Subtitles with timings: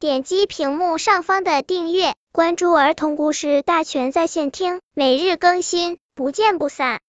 [0.00, 7.00] 点击屏幕上方的订阅，关注儿童故事大全在线听，每日更新，不见不散。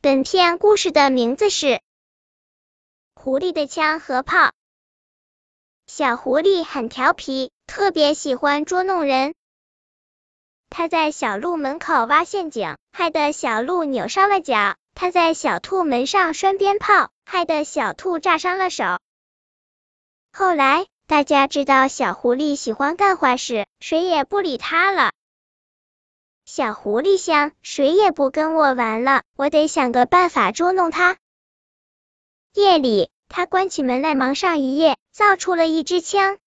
[0.00, 1.66] 本片故事的名字是
[3.14, 4.38] 《狐狸的枪和炮》。
[5.86, 9.34] 小狐狸很调皮，特别喜欢捉弄人。
[10.70, 18.98] 他在小鹿门口挖陷阱，害得小鹿扭伤了脚；他在小兔门上拴鞭炮，害得小兔炸伤了手。
[20.36, 25.12] 后来大家知道小狐狸喜欢干坏事，谁也不理他了。
[26.44, 31.18] 小狐狸想，谁也不跟我玩了，我得想个办法捉弄他。
[32.52, 36.38] 夜里，他关起门来忙上一夜，造出了一支枪。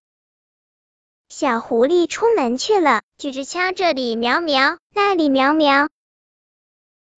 [1.30, 5.88] 小狐狸出门去了，举着枪这里瞄瞄，那里瞄瞄。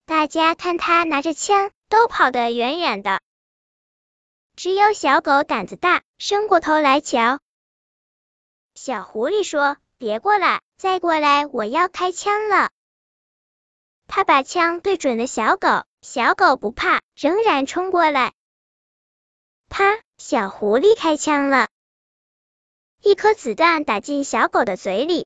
[0.05, 3.21] 大家看他拿着枪，都跑得远远的。
[4.59, 7.39] 只有小狗胆子大，伸过头来瞧。
[8.75, 12.69] 小狐狸说：“别过来。”再过来，我要开枪了。
[14.05, 18.33] 他把枪对准了小狗，小狗不怕，仍然冲过来。
[19.69, 19.97] 啪！
[20.17, 21.69] 小狐狸开枪了，
[23.01, 25.25] 一颗子弹打进小狗的嘴里。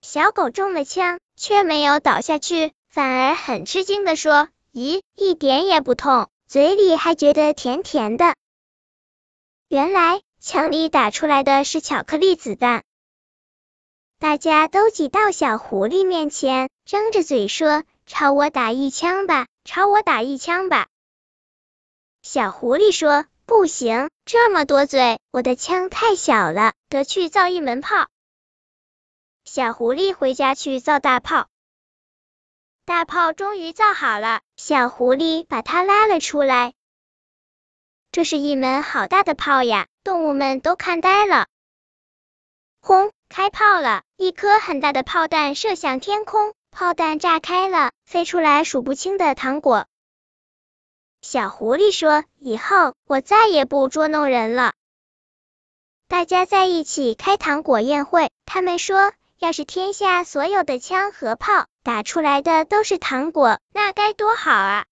[0.00, 8.36] 小狗中了枪，却没有倒下去，反而很吃惊的说：“咦，一点也不痛，嘴里还觉得甜甜的。”
[9.68, 12.84] 原来枪里打出来的是巧克力子弹。
[14.18, 20.88] 大家都挤到小狐狸面前，张着嘴说：“朝我打一枪吧，朝我打一枪吧。”
[22.20, 28.08] 小狐狸说：“不行，这么多嘴，我的枪太小了，得去造一门炮。”
[29.46, 31.48] 小狐狸回家去造大炮，
[32.84, 36.72] 大炮终于造好了，小狐狸把它拉了出来。
[38.12, 41.48] 这是一门好大的炮呀，动物们都看呆了。
[42.80, 43.10] 轰！
[43.28, 44.04] 开炮了！
[44.16, 49.88] 一颗很大的炮弹射向天空，炮弹炸开了，飞出来数不清的糖果。
[51.22, 54.74] 小狐狸说：“以后我再也不捉弄人了。”
[56.06, 64.84] 大家在一起开糖果宴会，他们说：“要是天下所有的枪和炮打出来的都是糖果，那该多好啊！”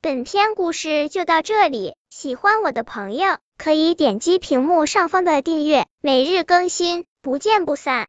[0.00, 7.98] 本篇故事就到这里，喜欢我的朋友可以点击屏幕上方的订阅，每日更新，不见不散。